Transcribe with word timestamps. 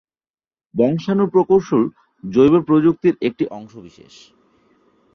বংশাণু 0.75 1.25
প্রকৌশল 1.27 1.83
জৈব 2.23 2.53
প্রযুক্তির 2.67 3.15
একটি 3.21 3.43
অংশবিশেষ। 3.49 4.13